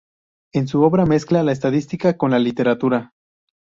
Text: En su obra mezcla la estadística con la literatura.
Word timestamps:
En 0.51 0.67
su 0.67 0.81
obra 0.81 1.05
mezcla 1.05 1.43
la 1.43 1.51
estadística 1.51 2.17
con 2.17 2.31
la 2.31 2.39
literatura. 2.39 3.13